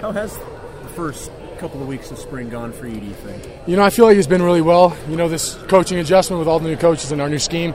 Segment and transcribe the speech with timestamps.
[0.00, 3.46] How has the first couple of weeks of spring gone for you, do you think?
[3.66, 4.96] You know, I feel like it's been really well.
[5.10, 7.74] You know, this coaching adjustment with all the new coaches and our new scheme,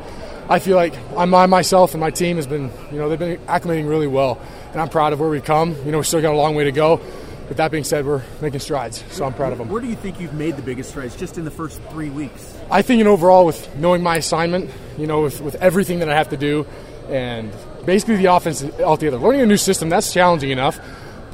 [0.49, 3.87] I feel like I'm myself and my team has been, you know, they've been acclimating
[3.87, 4.41] really well.
[4.71, 5.75] And I'm proud of where we've come.
[5.85, 6.99] You know, we still got a long way to go.
[7.47, 9.69] But that being said, we're making strides, so I'm proud of them.
[9.69, 12.57] Where do you think you've made the biggest strides just in the first three weeks?
[12.71, 16.15] I think, in overall, with knowing my assignment, you know, with, with everything that I
[16.15, 16.65] have to do,
[17.07, 17.53] and
[17.85, 19.17] basically the offense altogether.
[19.17, 20.79] Learning a new system, that's challenging enough.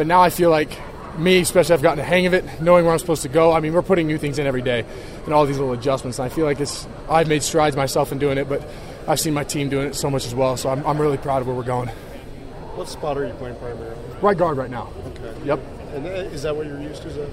[0.01, 0.75] But now I feel like
[1.19, 3.53] me, especially, I've gotten the hang of it, knowing where I'm supposed to go.
[3.53, 4.83] I mean, we're putting new things in every day
[5.25, 6.17] and all these little adjustments.
[6.17, 8.67] And I feel like it's I've made strides myself in doing it, but
[9.07, 10.57] I've seen my team doing it so much as well.
[10.57, 11.89] So I'm, I'm really proud of where we're going.
[11.89, 13.95] What spot are you playing primarily?
[14.23, 14.91] Right guard right now.
[15.05, 15.45] Okay.
[15.45, 15.59] Yep.
[15.93, 17.29] And uh, is that what you're used to?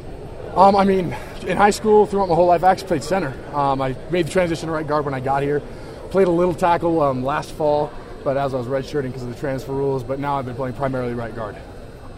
[0.55, 3.33] Um, I mean, in high school, throughout my whole life, I actually played center.
[3.57, 5.63] Um, I made the transition to right guard when I got here.
[6.11, 7.91] Played a little tackle um, last fall,
[8.25, 10.05] but as I was redshirting because of the transfer rules.
[10.05, 11.57] But now I've been playing primarily right guard.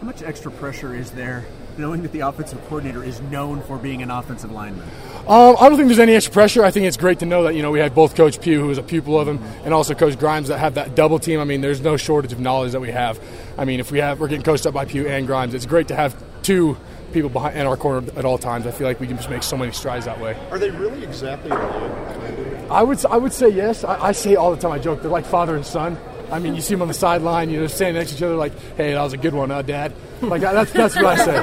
[0.00, 1.44] How much extra pressure is there
[1.76, 4.88] knowing that the offensive coordinator is known for being an offensive lineman?
[5.28, 6.64] Um, I don't think there's any extra pressure.
[6.64, 8.68] I think it's great to know that you know we had both Coach Pugh, who
[8.68, 11.38] was a pupil of him, and also Coach Grimes that have that double team.
[11.38, 13.20] I mean, there's no shortage of knowledge that we have.
[13.58, 15.88] I mean, if we have we're getting coached up by Pugh and Grimes, it's great
[15.88, 16.78] to have two
[17.12, 18.66] people behind in our corner at all times.
[18.66, 20.34] I feel like we can just make so many strides that way.
[20.50, 22.70] Are they really exactly alike?
[22.70, 23.84] I would I would say yes.
[23.84, 24.72] I, I say all the time.
[24.72, 25.98] I joke they're like father and son.
[26.30, 28.36] I mean, you see them on the sideline, you know, standing next to each other,
[28.36, 29.92] like, "Hey, that was a good one, uh, Dad."
[30.22, 31.36] Like that's that's what I say.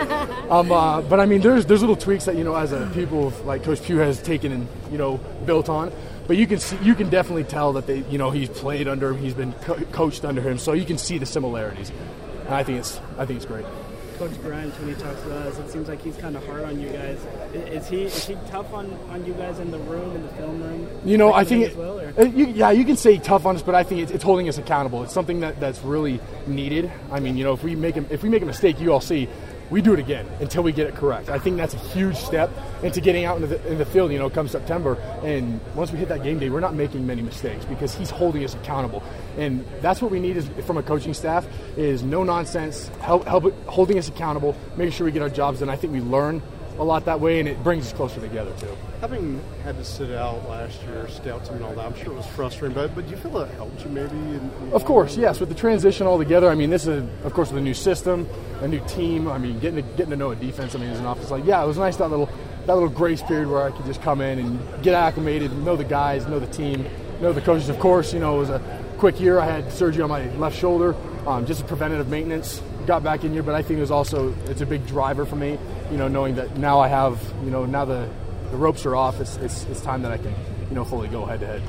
[0.49, 3.33] Um, uh, but I mean, there's there's little tweaks that you know, as a pupil,
[3.43, 5.91] like Coach Pugh has taken and you know built on.
[6.27, 9.11] But you can see, you can definitely tell that they, you know, he's played under,
[9.11, 11.91] him, he's been co- coached under him, so you can see the similarities.
[12.45, 13.65] And I think it's I think it's great.
[14.17, 16.79] Coach Grimes, when he talks to us, it seems like he's kind of hard on
[16.79, 17.19] you guys.
[17.53, 20.61] Is he is he tough on, on you guys in the room, in the film
[20.61, 20.89] room?
[21.05, 23.75] You know, I think, it, well, you, yeah, you can say tough on us, but
[23.75, 25.03] I think it's, it's, holding us accountable.
[25.03, 26.91] It's something that, that's really needed.
[27.11, 29.01] I mean, you know, if we make a, if we make a mistake, you all
[29.01, 29.29] see
[29.69, 31.29] we do it again until we get it correct.
[31.29, 32.49] I think that's a huge step
[32.83, 34.95] into getting out into the, in the field, you know, come September.
[35.23, 38.43] And once we hit that game day, we're not making many mistakes because he's holding
[38.43, 39.03] us accountable.
[39.37, 43.53] And that's what we need is from a coaching staff is no nonsense, help, help
[43.67, 45.69] holding us accountable, making sure we get our jobs done.
[45.69, 46.41] I think we learn
[46.79, 48.75] a lot that way, and it brings us closer together too.
[49.01, 52.15] Having had to sit out last year, scout team and all that, I'm sure it
[52.15, 52.75] was frustrating.
[52.75, 54.15] But but do you feel it helped you maybe?
[54.15, 55.39] In, in of course, yes.
[55.39, 58.27] With the transition all together, I mean, this is of course with a new system,
[58.61, 59.27] a new team.
[59.27, 60.75] I mean, getting to, getting to know a defense.
[60.75, 62.29] I mean, as an office, like yeah, it was nice that little
[62.65, 65.83] that little grace period where I could just come in and get acclimated, know the
[65.83, 66.85] guys, know the team,
[67.21, 67.69] know the coaches.
[67.69, 69.39] Of course, you know it was a quick year.
[69.39, 70.95] I had surgery on my left shoulder,
[71.25, 72.61] um, just a preventative maintenance.
[72.87, 75.35] Got back in here, but I think it was also it's a big driver for
[75.35, 75.59] me.
[75.91, 78.09] You know, knowing that now I have you know now the
[78.49, 79.19] the ropes are off.
[79.19, 80.33] It's it's, it's time that I can
[80.69, 81.61] you know fully go head to head.